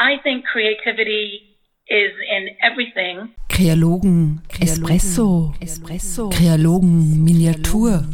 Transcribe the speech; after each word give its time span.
I 0.00 0.16
think 0.22 0.44
creativity 0.46 1.58
is 1.88 2.12
in 2.30 2.50
everything. 2.62 3.30
Kreologen, 3.48 4.42
Espresso, 4.60 5.52
Espresso, 5.58 6.28
Kreologen, 6.28 7.24
Miniatur, 7.24 8.06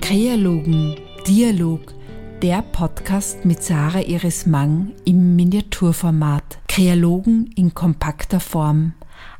Kreologen, 0.00 0.96
Dialog, 1.24 1.94
der 2.42 2.62
Podcast 2.62 3.44
mit 3.44 3.62
Sarah 3.62 4.00
Iris 4.00 4.44
Mang 4.46 4.92
im 5.04 5.36
Miniaturformat. 5.36 6.58
Kreologen 6.66 7.48
in 7.54 7.72
kompakter 7.74 8.40
Form, 8.40 8.94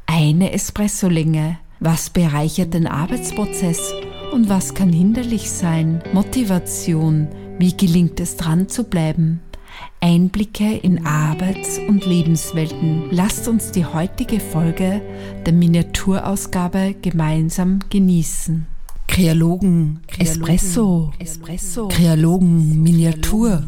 eine 0.06 0.52
Espressolänge. 0.52 1.58
Was 1.80 2.08
bereichert 2.08 2.72
den 2.72 2.86
Arbeitsprozess 2.86 3.92
und 4.32 4.48
was 4.48 4.74
kann 4.74 4.92
hinderlich 4.92 5.50
sein? 5.50 6.04
Motivation, 6.12 7.26
wie 7.58 7.76
gelingt 7.76 8.20
es 8.20 8.36
dran 8.36 8.68
zu 8.68 8.84
bleiben? 8.84 9.40
Einblicke 10.00 10.76
in 10.76 11.06
Arbeits- 11.06 11.78
und 11.78 12.04
Lebenswelten. 12.04 13.08
Lasst 13.10 13.48
uns 13.48 13.72
die 13.72 13.84
heutige 13.84 14.40
Folge 14.40 15.00
der 15.46 15.52
Miniaturausgabe 15.52 16.94
gemeinsam 17.00 17.80
genießen. 17.88 18.66
Kreologen, 19.08 20.00
Espresso, 20.18 21.12
Espresso, 21.18 21.88
Kreologen, 21.88 22.82
Miniatur. 22.82 23.64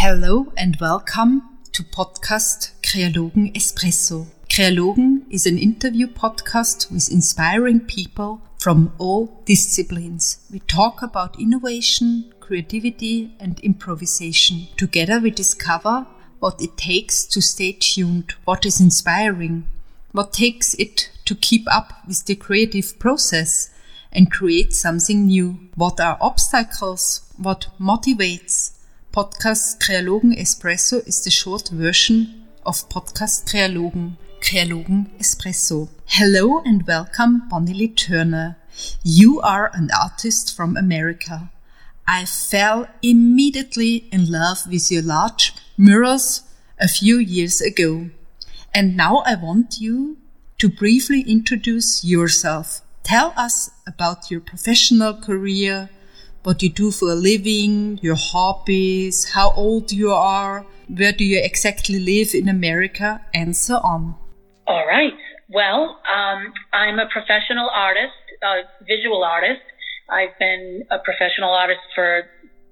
Hello 0.00 0.46
and 0.56 0.80
welcome 0.80 1.42
to 1.72 1.82
podcast 1.90 2.74
Kreologen 2.82 3.54
Espresso. 3.54 4.26
Kreologen 4.50 5.22
is 5.30 5.46
an 5.46 5.56
interview 5.56 6.06
podcast 6.06 6.92
with 6.92 7.08
inspiring 7.08 7.80
people 7.86 8.40
from 8.62 8.92
all 8.98 9.42
disciplines. 9.44 10.38
We 10.48 10.60
talk 10.60 11.02
about 11.02 11.40
innovation, 11.40 12.32
creativity, 12.38 13.34
and 13.40 13.58
improvisation. 13.58 14.68
Together, 14.76 15.18
we 15.18 15.32
discover 15.32 16.06
what 16.38 16.62
it 16.62 16.76
takes 16.76 17.24
to 17.24 17.40
stay 17.42 17.72
tuned, 17.72 18.34
what 18.44 18.64
is 18.64 18.80
inspiring, 18.80 19.64
what 20.12 20.32
takes 20.32 20.74
it 20.74 21.10
to 21.24 21.34
keep 21.34 21.66
up 21.72 22.06
with 22.06 22.24
the 22.26 22.36
creative 22.36 23.00
process 23.00 23.70
and 24.12 24.30
create 24.30 24.72
something 24.72 25.26
new. 25.26 25.58
What 25.74 25.98
are 25.98 26.16
obstacles? 26.20 27.22
What 27.36 27.66
motivates? 27.80 28.78
Podcast 29.12 29.80
Crealogen 29.80 30.38
Espresso 30.38 31.04
is 31.04 31.24
the 31.24 31.30
short 31.30 31.68
version 31.70 32.46
of 32.64 32.88
Podcast 32.88 33.50
Crealogen. 33.50 34.18
Crealogen 34.40 35.10
Espresso. 35.18 35.88
Hello 36.16 36.58
and 36.58 36.86
welcome, 36.86 37.48
Bonnie 37.48 37.88
Turner. 37.88 38.58
You 39.02 39.40
are 39.40 39.70
an 39.72 39.88
artist 39.98 40.54
from 40.54 40.76
America. 40.76 41.50
I 42.06 42.26
fell 42.26 42.86
immediately 43.00 44.08
in 44.12 44.30
love 44.30 44.58
with 44.70 44.92
your 44.92 45.00
large 45.00 45.54
mirrors 45.78 46.42
a 46.78 46.86
few 46.86 47.16
years 47.16 47.62
ago. 47.62 48.10
And 48.74 48.94
now 48.94 49.22
I 49.24 49.36
want 49.36 49.80
you 49.80 50.18
to 50.58 50.68
briefly 50.68 51.22
introduce 51.22 52.04
yourself. 52.04 52.82
Tell 53.02 53.32
us 53.34 53.70
about 53.86 54.30
your 54.30 54.40
professional 54.40 55.14
career, 55.14 55.88
what 56.42 56.62
you 56.62 56.68
do 56.68 56.90
for 56.90 57.12
a 57.12 57.14
living, 57.14 57.98
your 58.02 58.16
hobbies, 58.16 59.30
how 59.30 59.52
old 59.52 59.90
you 59.90 60.10
are, 60.10 60.66
where 60.88 61.12
do 61.12 61.24
you 61.24 61.40
exactly 61.42 61.98
live 61.98 62.34
in 62.34 62.50
America, 62.50 63.22
and 63.32 63.56
so 63.56 63.76
on. 63.78 64.14
All 64.66 64.86
right. 64.86 65.14
Well, 65.52 66.00
um, 66.08 66.52
I'm 66.72 66.98
a 66.98 67.06
professional 67.12 67.68
artist, 67.68 68.16
a 68.42 68.64
visual 68.88 69.22
artist. 69.22 69.60
I've 70.08 70.32
been 70.38 70.82
a 70.90 70.98
professional 70.98 71.50
artist 71.50 71.80
for 71.94 72.22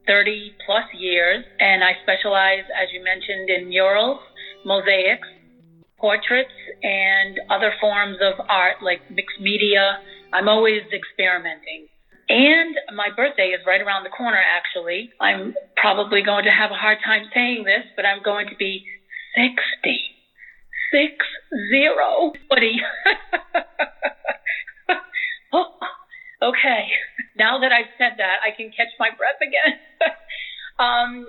30 0.07 0.57
plus 0.65 0.85
years, 0.95 1.45
and 1.59 1.85
I 1.85 1.93
specialize, 2.03 2.65
as 2.73 2.89
you 2.91 3.05
mentioned, 3.05 3.51
in 3.51 3.69
murals, 3.69 4.21
mosaics, 4.65 5.29
portraits, 5.99 6.57
and 6.83 7.39
other 7.51 7.75
forms 7.81 8.17
of 8.23 8.41
art 8.49 8.77
like 8.81 9.03
mixed 9.11 9.41
media. 9.41 9.99
I'm 10.33 10.49
always 10.49 10.81
experimenting. 10.89 11.87
And 12.31 12.77
my 12.97 13.09
birthday 13.15 13.53
is 13.53 13.61
right 13.67 13.81
around 13.83 14.05
the 14.05 14.17
corner, 14.17 14.41
actually. 14.41 15.11
I'm 15.21 15.53
probably 15.77 16.23
going 16.23 16.45
to 16.45 16.51
have 16.51 16.71
a 16.71 16.81
hard 16.81 16.97
time 17.05 17.29
saying 17.35 17.65
this, 17.65 17.85
but 17.95 18.07
I'm 18.07 18.23
going 18.23 18.49
to 18.49 18.57
be 18.57 18.85
60 19.37 20.10
six 20.93 21.15
zero. 21.71 22.33
Buddy. 22.49 22.77
oh, 25.53 25.67
okay. 26.43 26.87
Now 27.37 27.59
that 27.61 27.73
I've 27.73 27.91
said 27.99 28.15
that, 28.19 28.39
I 28.45 28.51
can 28.57 28.71
catch 28.77 28.89
my 28.99 29.11
breath 29.11 29.41
again. 29.41 29.79
um, 30.79 31.27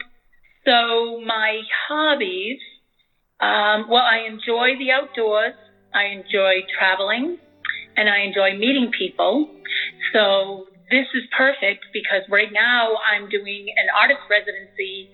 so 0.65 1.19
my 1.25 1.61
hobbies. 1.87 2.59
Um, 3.39 3.87
well, 3.89 4.03
I 4.03 4.27
enjoy 4.27 4.77
the 4.77 4.91
outdoors. 4.91 5.53
I 5.93 6.05
enjoy 6.05 6.61
traveling, 6.77 7.37
and 7.97 8.07
I 8.07 8.19
enjoy 8.19 8.53
meeting 8.53 8.91
people. 8.97 9.47
So 10.13 10.65
this 10.91 11.07
is 11.15 11.23
perfect 11.35 11.85
because 11.93 12.21
right 12.29 12.51
now 12.51 12.97
I'm 13.07 13.27
doing 13.29 13.73
an 13.77 13.87
artist 13.97 14.19
residency 14.29 15.09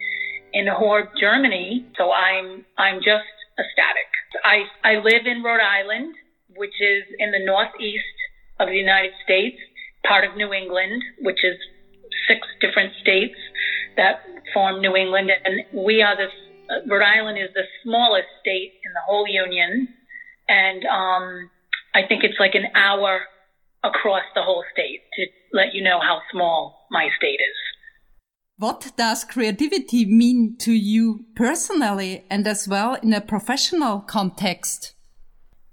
in 0.54 0.68
Horb, 0.68 1.08
Germany. 1.20 1.86
So 1.98 2.12
I'm 2.12 2.66
I'm 2.78 2.98
just 2.98 3.37
ecstatic. 3.60 4.10
I, 4.44 4.66
I 4.84 4.94
live 4.96 5.26
in 5.26 5.44
Rhode 5.44 5.62
Island, 5.62 6.14
which 6.56 6.74
is 6.80 7.04
in 7.20 7.32
the 7.32 7.44
northeast 7.44 8.18
of 8.60 8.70
the 8.70 8.76
United 8.76 9.12
States, 9.24 9.58
part 10.06 10.24
of 10.24 10.36
New 10.36 10.54
England, 10.54 11.02
which 11.20 11.44
is 11.44 11.56
six 12.28 12.48
different 12.62 12.92
states 13.02 13.38
that 13.96 14.22
form 14.54 14.82
New 14.82 14.96
England. 14.96 15.32
And 15.44 15.64
we 15.74 16.02
are 16.02 16.16
the, 16.16 16.30
uh, 16.74 16.80
Rhode 16.88 17.04
Island 17.04 17.38
is 17.38 17.50
the 17.54 17.64
smallest 17.84 18.28
state 18.42 18.74
in 18.86 18.94
the 18.94 19.02
whole 19.06 19.28
union. 19.28 19.88
And 20.48 20.86
um, 20.86 21.50
I 21.94 22.08
think 22.08 22.24
it's 22.24 22.40
like 22.40 22.56
an 22.56 22.68
hour 22.76 23.22
across 23.84 24.24
the 24.36 24.42
whole 24.42 24.64
state 24.74 25.02
to 25.14 25.26
let 25.54 25.74
you 25.74 25.84
know 25.84 26.00
how 26.00 26.22
small 26.32 26.88
my 26.92 27.10
state 27.18 27.40
is. 27.40 27.58
What 28.60 28.92
does 28.98 29.24
creativity 29.24 30.04
mean 30.08 30.56
to 30.62 30.72
you 30.72 31.26
personally 31.36 32.26
and 32.28 32.48
as 32.48 32.68
well 32.68 32.96
in 32.96 33.14
a 33.14 33.22
professional 33.22 34.00
context? 34.00 34.96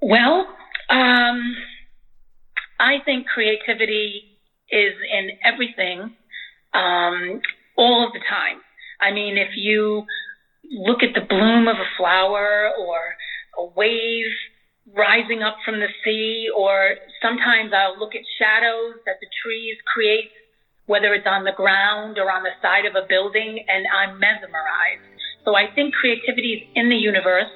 Well, 0.03 0.47
um, 0.91 1.57
I 2.79 2.97
think 3.07 3.27
creativity 3.27 4.39
is 4.71 4.93
in 5.11 5.31
everything 5.43 6.15
um, 6.75 7.41
all 7.79 8.07
of 8.07 8.13
the 8.13 8.21
time. 8.29 8.61
I 9.01 9.13
mean, 9.13 9.39
if 9.39 9.57
you 9.57 10.05
look 10.71 11.03
at 11.03 11.15
the 11.15 11.27
bloom 11.27 11.69
of 11.69 11.77
a 11.77 11.89
flower 11.97 12.71
or 12.79 12.99
a 13.57 13.65
wave 13.75 14.31
rising 14.95 15.43
up 15.43 15.57
from 15.65 15.81
the 15.81 15.89
sea, 16.05 16.49
or 16.55 16.97
sometimes 17.23 17.73
I'll 17.73 17.99
look 17.99 18.15
at 18.15 18.21
shadows 18.39 18.97
that 19.07 19.17
the 19.23 19.29
trees 19.43 19.79
create 19.95 20.29
whether 20.87 21.15
it's 21.15 21.27
on 21.27 21.45
the 21.45 21.53
ground 21.53 22.19
or 22.19 22.31
on 22.31 22.43
the 22.43 22.51
side 22.61 22.85
of 22.85 22.95
a 22.95 23.07
building, 23.09 23.65
and 23.69 23.87
I'm 23.87 24.19
mesmerized. 24.19 25.03
So 25.45 25.55
I 25.55 25.67
think 25.75 25.95
creativity 25.95 26.55
is 26.55 26.69
in 26.75 26.89
the 26.89 26.97
universe, 26.97 27.51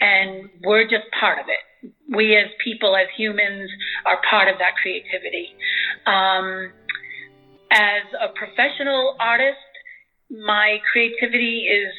and 0.00 0.48
we're 0.64 0.84
just 0.84 1.04
part 1.18 1.38
of 1.38 1.46
it. 1.48 1.92
We 2.14 2.36
as 2.36 2.48
people, 2.62 2.96
as 2.96 3.06
humans, 3.16 3.70
are 4.04 4.18
part 4.28 4.48
of 4.48 4.58
that 4.58 4.74
creativity. 4.82 5.48
Um, 6.06 6.72
as 7.70 8.02
a 8.20 8.28
professional 8.34 9.14
artist, 9.20 9.56
my 10.30 10.78
creativity 10.92 11.66
is, 11.66 11.92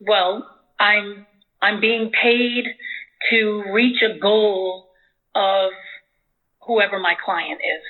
well, 0.00 0.46
I'm 0.78 1.26
I'm 1.62 1.80
being 1.80 2.10
paid 2.22 2.64
to 3.30 3.64
reach 3.72 4.02
a 4.02 4.18
goal 4.18 4.88
of 5.34 5.70
whoever 6.66 6.98
my 6.98 7.14
client 7.24 7.60
is. 7.60 7.82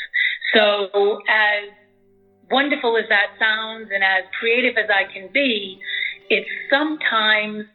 So 0.54 1.18
as 1.28 1.70
wonderful 2.50 2.96
as 2.96 3.08
that 3.08 3.38
sounds 3.38 3.88
and 3.92 4.02
as 4.02 4.24
creative 4.38 4.76
as 4.76 4.90
I 4.90 5.10
can 5.12 5.30
be, 5.32 5.80
it's 6.28 6.48
sometimes 6.70 7.66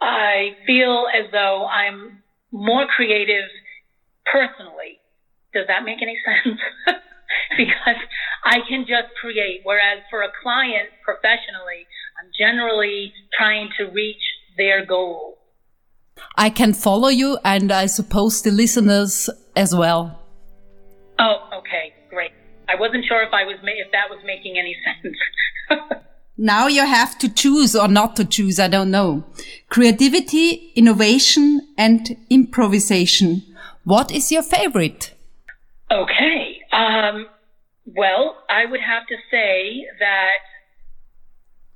I 0.00 0.56
feel 0.66 1.06
as 1.14 1.30
though 1.32 1.66
I'm 1.66 2.22
more 2.52 2.86
creative 2.86 3.48
personally. 4.30 4.98
Does 5.52 5.66
that 5.68 5.84
make 5.84 6.02
any 6.02 6.16
sense? 6.26 6.60
because 7.56 8.00
I 8.44 8.58
can 8.68 8.82
just 8.82 9.14
create, 9.20 9.60
whereas 9.64 10.02
for 10.10 10.22
a 10.22 10.28
client 10.42 10.88
professionally, 11.04 11.86
I'm 12.18 12.30
generally 12.38 13.12
trying 13.36 13.70
to 13.78 13.84
reach 13.84 14.22
their 14.56 14.84
goal. 14.84 15.38
I 16.36 16.50
can 16.50 16.74
follow 16.74 17.08
you 17.08 17.38
and 17.44 17.72
I 17.72 17.86
suppose 17.86 18.42
the 18.42 18.50
listeners 18.50 19.30
as 19.56 19.74
well. 19.74 20.20
Oh, 21.18 21.48
okay. 21.58 21.94
I 22.70 22.78
wasn't 22.78 23.04
sure 23.06 23.22
if 23.22 23.32
I 23.32 23.44
was 23.44 23.56
ma- 23.62 23.80
if 23.84 23.90
that 23.92 24.10
was 24.10 24.20
making 24.24 24.58
any 24.58 24.76
sense. 24.86 25.16
now 26.36 26.66
you 26.68 26.86
have 26.86 27.18
to 27.18 27.28
choose 27.28 27.74
or 27.74 27.88
not 27.88 28.16
to 28.16 28.24
choose. 28.24 28.60
I 28.60 28.68
don't 28.68 28.90
know. 28.90 29.24
Creativity, 29.68 30.72
innovation, 30.76 31.66
and 31.76 32.16
improvisation. 32.30 33.42
What 33.84 34.12
is 34.12 34.30
your 34.30 34.42
favorite? 34.42 35.14
Okay. 35.90 36.60
Um, 36.72 37.26
well, 37.86 38.36
I 38.48 38.66
would 38.66 38.80
have 38.80 39.06
to 39.08 39.16
say 39.30 39.84
that 39.98 40.42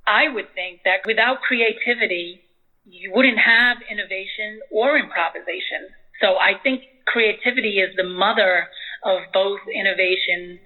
I 0.07 0.29
would 0.29 0.53
think 0.53 0.81
that 0.85 0.99
without 1.05 1.41
creativity, 1.41 2.41
you 2.85 3.11
wouldn't 3.13 3.39
have 3.39 3.77
innovation 3.89 4.59
or 4.71 4.97
improvisation. 4.97 5.89
So 6.21 6.37
I 6.37 6.53
think 6.63 6.83
creativity 7.05 7.79
is 7.79 7.95
the 7.97 8.03
mother 8.03 8.67
of 9.03 9.19
both 9.33 9.59
innovation 9.73 10.59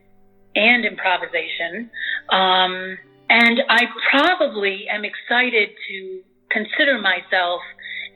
and 0.60 0.84
improvisation. 0.84 1.90
Um, 2.30 2.98
and 3.30 3.62
I 3.70 3.86
probably 4.12 4.88
am 4.92 5.06
excited 5.06 5.70
to 5.88 6.22
consider 6.52 7.00
myself 7.00 7.62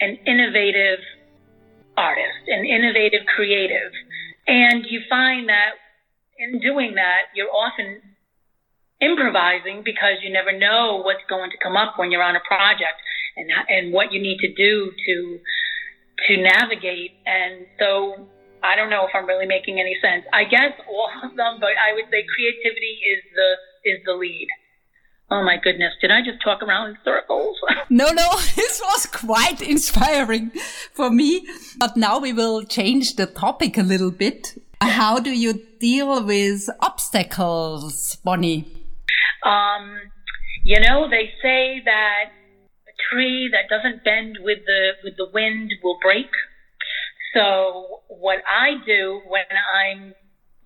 an 0.02 0.18
innovative 0.28 1.00
artist, 1.96 2.44
an 2.48 2.66
innovative 2.66 3.22
creative. 3.36 3.92
And 4.48 4.86
you 4.90 5.02
find 5.10 5.48
that 5.48 5.80
in 6.38 6.60
doing 6.60 6.96
that, 6.96 7.32
you're 7.36 7.54
often 7.54 8.02
improvising 9.00 9.84
because 9.86 10.20
you 10.24 10.32
never 10.34 10.58
know 10.58 11.02
what's 11.04 11.24
going 11.30 11.52
to 11.52 11.58
come 11.62 11.78
up 11.78 11.96
when 11.98 12.12
you're 12.12 12.24
on 12.24 12.36
a 12.36 12.44
project 12.48 13.00
and 13.36 13.50
and 13.70 13.94
what 13.94 14.12
you 14.12 14.22
need 14.22 14.40
to 14.40 14.52
do 14.54 14.92
to 15.06 15.40
to 16.28 16.42
navigate. 16.42 17.12
And 17.26 17.66
so 17.80 18.28
I 18.64 18.76
don't 18.78 18.90
know 18.90 19.06
if 19.06 19.12
I'm 19.14 19.28
really 19.28 19.46
making 19.46 19.80
any 19.80 19.96
sense. 20.02 20.24
I 20.32 20.46
guess 20.46 20.72
all 20.88 21.10
of 21.24 21.36
them, 21.36 21.60
but 21.60 21.76
I 21.76 21.94
would 21.94 22.06
say 22.06 22.24
creativity 22.34 22.96
is 23.12 23.22
the 23.36 23.50
is 23.92 24.00
the 24.06 24.14
lead. 24.14 24.48
Oh 25.30 25.44
my 25.44 25.58
goodness, 25.62 25.94
did 26.00 26.12
I 26.12 26.22
just 26.22 26.42
talk 26.44 26.64
around 26.64 26.92
in 26.92 26.98
circles? 27.04 27.58
no, 27.90 28.10
no, 28.12 28.30
this 28.56 28.82
was 28.82 29.06
quite 29.08 29.62
inspiring 29.62 30.52
for 30.94 31.10
me. 31.10 31.46
But 31.78 31.98
now 31.98 32.20
we 32.20 32.32
will 32.32 32.64
change 32.64 33.16
the 33.16 33.26
topic 33.26 33.78
a 33.78 33.84
little 33.84 34.12
bit. 34.12 34.58
How 34.82 35.20
do 35.20 35.32
you 35.32 35.54
deal 35.80 36.24
with 36.24 36.70
obstacles, 36.82 38.18
Bonnie? 38.24 38.68
Um, 39.44 40.00
you 40.64 40.80
know, 40.80 41.10
they 41.10 41.32
say 41.42 41.82
that 41.84 42.32
a 42.88 42.94
tree 43.10 43.50
that 43.52 43.70
doesn't 43.70 44.04
bend 44.04 44.38
with 44.42 44.60
the 44.66 44.92
with 45.04 45.18
the 45.18 45.28
wind 45.34 45.72
will 45.84 45.98
break. 46.02 46.30
So 47.34 48.02
what 48.08 48.40
I 48.48 48.78
do 48.86 49.22
when 49.28 49.46
I'm, 49.50 50.14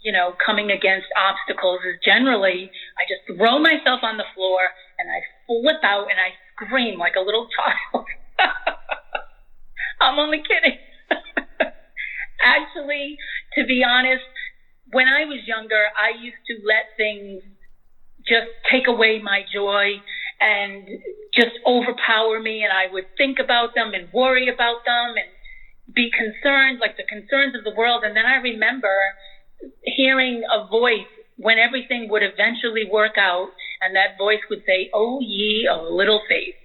you 0.01 0.11
know, 0.11 0.33
coming 0.45 0.71
against 0.71 1.07
obstacles 1.15 1.79
is 1.87 1.99
generally 2.03 2.69
I 2.99 3.03
just 3.07 3.37
throw 3.37 3.59
myself 3.59 4.01
on 4.03 4.17
the 4.17 4.27
floor 4.35 4.59
and 4.99 5.09
I 5.09 5.19
flip 5.47 5.83
out 5.83 6.07
and 6.11 6.19
I 6.19 6.35
scream 6.53 6.99
like 6.99 7.15
a 7.15 7.21
little 7.21 7.47
child. 7.57 8.05
I'm 10.01 10.19
only 10.19 10.43
kidding. 10.43 10.77
Actually, 12.41 13.17
to 13.57 13.65
be 13.65 13.83
honest, 13.83 14.23
when 14.91 15.07
I 15.07 15.25
was 15.25 15.39
younger, 15.47 15.87
I 15.97 16.11
used 16.21 16.43
to 16.47 16.55
let 16.65 16.95
things 16.95 17.41
just 18.27 18.51
take 18.71 18.87
away 18.87 19.19
my 19.23 19.41
joy 19.53 20.01
and 20.39 20.87
just 21.33 21.55
overpower 21.65 22.39
me 22.39 22.63
and 22.63 22.71
I 22.71 22.91
would 22.91 23.05
think 23.17 23.39
about 23.39 23.73
them 23.73 23.93
and 23.93 24.11
worry 24.13 24.49
about 24.49 24.85
them 24.85 25.15
and 25.15 25.29
be 25.97 26.13
concerned, 26.13 26.77
like 26.79 26.95
the 26.95 27.09
concerns 27.09 27.57
of 27.57 27.65
the 27.65 27.73
world. 27.73 28.05
And 28.05 28.15
then 28.15 28.29
I 28.29 28.37
remember 28.37 28.93
hearing 29.81 30.43
a 30.45 30.69
voice 30.69 31.09
when 31.37 31.57
everything 31.57 32.07
would 32.09 32.21
eventually 32.21 32.85
work 32.85 33.17
out, 33.17 33.49
and 33.81 33.95
that 33.95 34.17
voice 34.17 34.45
would 34.49 34.61
say, 34.65 34.89
Oh, 34.93 35.19
ye 35.19 35.67
of 35.69 35.89
little 35.89 36.21
faith. 36.29 36.55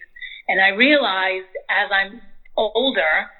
And 0.49 0.61
I 0.61 0.69
realized 0.69 1.49
as 1.69 1.89
I'm 1.91 2.21
older 2.57 3.33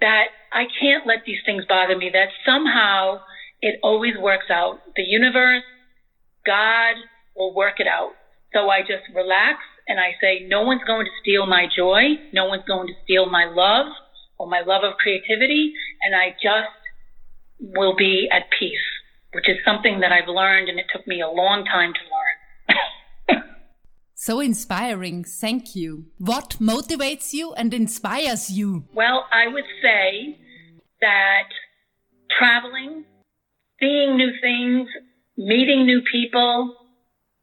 that 0.00 0.28
I 0.52 0.64
can't 0.78 1.06
let 1.06 1.24
these 1.26 1.40
things 1.46 1.64
bother 1.66 1.96
me, 1.96 2.10
that 2.12 2.28
somehow 2.44 3.20
it 3.62 3.80
always 3.82 4.14
works 4.20 4.50
out. 4.50 4.80
The 4.96 5.02
universe, 5.02 5.64
God 6.44 6.96
will 7.34 7.54
work 7.54 7.80
it 7.80 7.86
out. 7.86 8.12
So 8.52 8.68
I 8.68 8.80
just 8.80 9.08
relax 9.14 9.60
and 9.88 9.98
I 9.98 10.12
say, 10.20 10.46
No 10.46 10.62
one's 10.62 10.84
going 10.86 11.06
to 11.06 11.12
steal 11.22 11.46
my 11.46 11.66
joy. 11.74 12.20
No 12.34 12.44
one's 12.44 12.64
going 12.68 12.88
to 12.88 12.94
steal 13.04 13.26
my 13.26 13.44
love 13.44 13.86
or 14.38 14.46
my 14.48 14.60
love 14.60 14.84
of 14.84 14.94
creativity, 14.98 15.72
and 16.02 16.14
I 16.14 16.30
just 16.42 16.68
will 17.58 17.96
be 17.96 18.28
at 18.30 18.44
peace, 18.58 18.86
which 19.32 19.48
is 19.48 19.56
something 19.64 20.00
that 20.00 20.12
I've 20.12 20.28
learned, 20.28 20.68
and 20.68 20.78
it 20.78 20.86
took 20.94 21.06
me 21.06 21.20
a 21.20 21.28
long 21.28 21.64
time 21.64 21.92
to 21.92 23.34
learn. 23.36 23.42
so 24.14 24.40
inspiring. 24.40 25.24
Thank 25.24 25.74
you. 25.74 26.06
What 26.18 26.56
motivates 26.60 27.32
you 27.32 27.54
and 27.54 27.72
inspires 27.72 28.50
you? 28.50 28.84
Well, 28.94 29.26
I 29.32 29.48
would 29.48 29.64
say 29.82 30.38
that 31.00 31.48
traveling, 32.38 33.04
seeing 33.80 34.16
new 34.16 34.32
things, 34.40 34.88
meeting 35.36 35.86
new 35.86 36.02
people, 36.10 36.74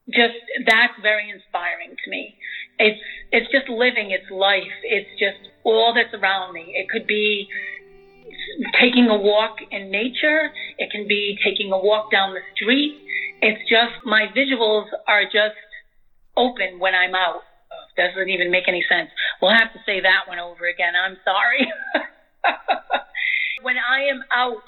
just 0.09 0.35
that's 0.65 0.93
very 1.01 1.29
inspiring 1.29 1.95
to 2.03 2.09
me. 2.09 2.35
It's 2.77 2.99
it's 3.31 3.51
just 3.51 3.69
living 3.69 4.11
its 4.11 4.29
life. 4.31 4.75
It's 4.83 5.09
just 5.19 5.52
all 5.63 5.93
that's 5.93 6.13
around 6.13 6.53
me. 6.53 6.73
It 6.75 6.89
could 6.89 7.07
be 7.07 7.47
taking 8.79 9.07
a 9.07 9.17
walk 9.17 9.57
in 9.71 9.91
nature. 9.91 10.51
It 10.77 10.91
can 10.91 11.07
be 11.07 11.37
taking 11.43 11.71
a 11.71 11.77
walk 11.77 12.11
down 12.11 12.33
the 12.33 12.41
street. 12.55 12.99
It's 13.41 13.61
just 13.69 14.05
my 14.05 14.27
visuals 14.35 14.87
are 15.07 15.23
just 15.23 15.59
open 16.37 16.79
when 16.79 16.95
I'm 16.95 17.15
out. 17.15 17.41
Doesn't 17.95 18.29
even 18.29 18.49
make 18.49 18.67
any 18.67 18.83
sense. 18.89 19.09
We'll 19.41 19.53
have 19.53 19.71
to 19.73 19.79
say 19.85 20.01
that 20.01 20.27
one 20.27 20.39
over 20.39 20.65
again. 20.65 20.93
I'm 20.97 21.17
sorry. 21.23 21.71
when 23.61 23.75
I 23.77 24.09
am 24.09 24.23
out, 24.31 24.63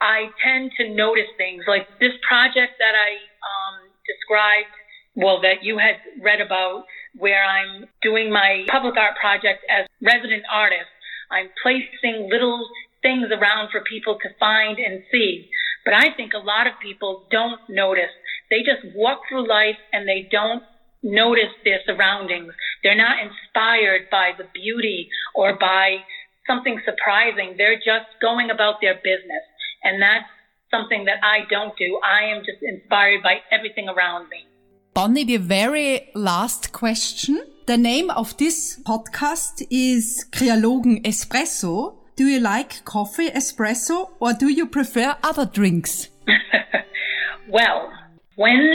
I 0.00 0.30
tend 0.44 0.70
to 0.78 0.94
notice 0.94 1.30
things 1.36 1.64
like 1.66 1.88
this 1.98 2.12
project 2.26 2.78
that 2.78 2.94
I 2.94 3.18
um, 3.42 3.90
described, 4.06 4.70
well, 5.16 5.40
that 5.42 5.62
you 5.62 5.78
had 5.78 5.96
read 6.22 6.40
about 6.40 6.84
where 7.16 7.42
I'm 7.42 7.86
doing 8.02 8.32
my 8.32 8.66
public 8.68 8.96
art 8.96 9.16
project 9.20 9.64
as 9.70 9.86
resident 10.04 10.44
artist. 10.52 10.90
I'm 11.30 11.48
placing 11.62 12.28
little 12.30 12.68
things 13.02 13.26
around 13.32 13.70
for 13.70 13.80
people 13.80 14.18
to 14.22 14.28
find 14.38 14.78
and 14.78 15.02
see. 15.10 15.48
But 15.84 15.94
I 15.94 16.14
think 16.16 16.32
a 16.32 16.38
lot 16.38 16.66
of 16.66 16.74
people 16.80 17.24
don't 17.30 17.60
notice. 17.68 18.12
They 18.50 18.60
just 18.60 18.94
walk 18.94 19.20
through 19.28 19.48
life 19.48 19.76
and 19.92 20.08
they 20.08 20.28
don't 20.30 20.62
notice 21.02 21.52
their 21.64 21.80
surroundings. 21.86 22.52
They're 22.82 22.96
not 22.96 23.18
inspired 23.20 24.08
by 24.10 24.32
the 24.36 24.48
beauty 24.54 25.08
or 25.34 25.58
by 25.58 25.98
something 26.46 26.80
surprising. 26.84 27.54
They're 27.56 27.76
just 27.76 28.08
going 28.20 28.50
about 28.50 28.80
their 28.80 28.94
business. 28.94 29.44
And 29.82 30.00
that's 30.00 30.28
something 30.70 31.04
that 31.04 31.20
I 31.22 31.44
don't 31.50 31.76
do. 31.76 32.00
I 32.02 32.24
am 32.32 32.40
just 32.40 32.62
inspired 32.62 33.22
by 33.22 33.40
everything 33.52 33.88
around 33.88 34.28
me. 34.28 34.46
Bonnie, 34.94 35.24
the 35.24 35.38
very 35.38 36.08
last 36.14 36.70
question. 36.70 37.42
The 37.66 37.76
name 37.76 38.10
of 38.10 38.36
this 38.36 38.78
podcast 38.86 39.66
is 39.68 40.24
Crealogen 40.30 41.02
Espresso. 41.02 41.96
Do 42.14 42.26
you 42.26 42.38
like 42.38 42.84
coffee 42.84 43.28
espresso 43.28 44.10
or 44.20 44.34
do 44.34 44.48
you 44.48 44.68
prefer 44.68 45.16
other 45.24 45.46
drinks? 45.46 46.10
well, 47.48 47.90
when 48.36 48.74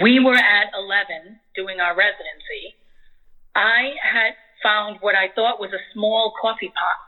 we 0.00 0.20
were 0.20 0.36
at 0.36 0.70
11 0.78 1.40
doing 1.56 1.80
our 1.80 1.96
residency, 1.96 2.78
I 3.56 3.94
had 4.00 4.34
found 4.62 4.98
what 5.00 5.16
I 5.16 5.26
thought 5.34 5.58
was 5.58 5.72
a 5.72 5.82
small 5.92 6.34
coffee 6.40 6.68
pot. 6.68 7.02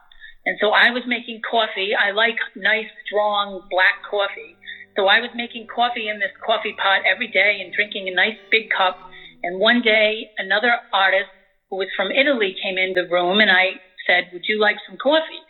And 0.45 0.59
so 0.61 0.71
I 0.71 0.91
was 0.91 1.05
making 1.07 1.41
coffee. 1.49 1.93
I 1.95 2.11
like 2.11 2.39
nice, 2.57 2.91
strong 3.07 3.63
black 3.71 4.03
coffee. 4.11 4.57
So 4.97 5.11
I 5.11 5.19
was 5.19 5.35
making 5.35 5.67
coffee 5.67 6.07
in 6.07 6.23
this 6.23 6.31
coffee 6.39 6.75
pot 6.79 7.03
every 7.03 7.27
day 7.27 7.59
and 7.59 7.75
drinking 7.75 8.07
a 8.07 8.15
nice 8.15 8.39
big 8.51 8.71
cup. 8.71 8.95
And 9.43 9.59
one 9.59 9.83
day, 9.83 10.31
another 10.39 10.71
artist 10.95 11.31
who 11.69 11.83
was 11.83 11.91
from 11.99 12.15
Italy 12.15 12.55
came 12.63 12.79
in 12.79 12.95
the 12.95 13.11
room 13.11 13.43
and 13.43 13.51
I 13.51 13.83
said, 14.07 14.31
Would 14.33 14.47
you 14.47 14.63
like 14.63 14.79
some 14.87 14.97
coffee? 14.97 15.43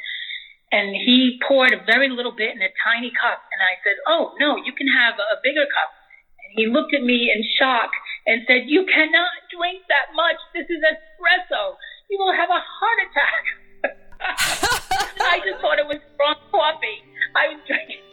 And 0.73 0.97
he 0.97 1.39
poured 1.47 1.77
a 1.77 1.85
very 1.85 2.09
little 2.09 2.33
bit 2.33 2.57
in 2.57 2.63
a 2.65 2.73
tiny 2.81 3.13
cup. 3.13 3.45
And 3.53 3.61
I 3.61 3.77
said, 3.85 4.01
Oh, 4.09 4.33
no, 4.41 4.57
you 4.57 4.73
can 4.73 4.89
have 4.89 5.21
a 5.21 5.37
bigger 5.45 5.69
cup. 5.69 5.93
And 6.41 6.51
he 6.57 6.65
looked 6.65 6.97
at 6.97 7.05
me 7.05 7.29
in 7.29 7.45
shock 7.61 7.93
and 8.25 8.49
said, 8.49 8.65
You 8.65 8.89
cannot 8.89 9.45
drink 9.53 9.85
that 9.93 10.17
much. 10.17 10.41
This 10.57 10.73
is 10.73 10.81
espresso. 10.81 11.77
You 12.09 12.17
will 12.17 12.33
have 12.33 12.49
a 12.49 12.65
heart 12.65 12.99
attack. 13.05 13.45
I 15.21 15.37
just 15.45 15.61
thought 15.61 15.77
it 15.77 15.85
was 15.87 16.01
strong 16.17 16.41
coffee. 16.49 17.05
I 17.37 17.53
was 17.53 17.61
drinking 17.69 18.04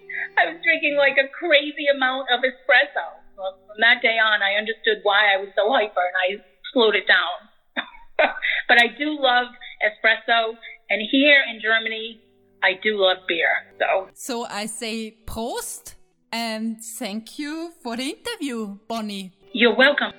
I 0.42 0.50
was 0.50 0.58
drinking 0.64 0.98
like 0.98 1.18
a 1.22 1.30
crazy 1.30 1.86
amount 1.94 2.26
of 2.34 2.42
espresso. 2.42 3.06
Well, 3.38 3.62
from 3.68 3.78
that 3.80 4.02
day 4.02 4.18
on, 4.18 4.42
I 4.42 4.58
understood 4.58 5.02
why 5.04 5.34
I 5.34 5.38
was 5.38 5.50
so 5.56 5.70
hyper 5.70 6.02
and 6.02 6.18
I 6.18 6.28
slowed 6.74 6.96
it 6.96 7.06
down. 7.06 7.38
but 8.68 8.78
I 8.82 8.88
do 8.98 9.22
love 9.22 9.48
espresso. 9.86 10.58
And 10.90 11.02
here 11.12 11.44
in 11.48 11.62
Germany, 11.62 12.22
I 12.64 12.74
do 12.82 12.98
love 12.98 13.18
beer. 13.28 13.54
So, 13.80 14.10
so 14.14 14.46
I 14.46 14.66
say 14.66 15.16
Prost 15.26 15.96
and 16.32 16.82
thank 16.82 17.38
you 17.38 17.74
for 17.84 17.96
the 17.96 18.10
interview, 18.10 18.78
Bonnie. 18.88 19.34
You're 19.54 19.76
welcome. 19.76 20.12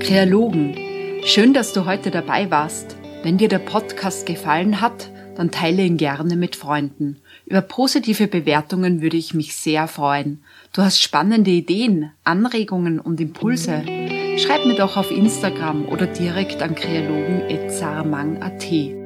Crealogen, 0.00 1.22
schön, 1.24 1.54
dass 1.54 1.72
du 1.72 1.86
heute 1.86 2.10
dabei 2.10 2.50
warst. 2.50 3.01
Wenn 3.22 3.38
dir 3.38 3.48
der 3.48 3.60
Podcast 3.60 4.26
gefallen 4.26 4.80
hat, 4.80 5.10
dann 5.36 5.50
teile 5.50 5.84
ihn 5.84 5.96
gerne 5.96 6.36
mit 6.36 6.56
Freunden. 6.56 7.18
Über 7.46 7.60
positive 7.60 8.26
Bewertungen 8.26 9.00
würde 9.00 9.16
ich 9.16 9.32
mich 9.32 9.54
sehr 9.54 9.88
freuen. 9.88 10.42
Du 10.72 10.82
hast 10.82 11.00
spannende 11.00 11.50
Ideen, 11.50 12.10
Anregungen 12.24 12.98
und 12.98 13.20
Impulse. 13.20 13.84
Schreib 14.38 14.66
mir 14.66 14.76
doch 14.76 14.96
auf 14.96 15.10
Instagram 15.10 15.86
oder 15.86 16.06
direkt 16.06 16.62
an 16.62 16.74
kreologen.saramang.at. 16.74 19.01